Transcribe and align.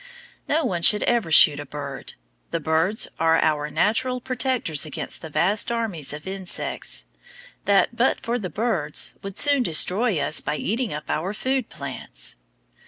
No 0.47 0.65
one 0.65 0.81
should 0.81 1.03
ever 1.03 1.31
shoot 1.31 1.59
a 1.59 1.63
bird. 1.67 2.15
The 2.49 2.59
birds 2.59 3.07
are 3.19 3.37
our 3.39 3.69
natural 3.69 4.19
protectors 4.19 4.83
against 4.83 5.21
the 5.21 5.29
vast 5.29 5.71
armies 5.71 6.11
of 6.11 6.25
insects, 6.25 7.05
that, 7.65 7.95
but 7.95 8.19
for 8.19 8.39
the 8.39 8.49
birds, 8.49 9.13
would 9.21 9.37
soon 9.37 9.61
destroy 9.61 10.19
us 10.19 10.41
by 10.41 10.55
eating 10.55 10.91
up 10.91 11.07
our 11.07 11.35
food 11.35 11.69
plants. 11.69 12.37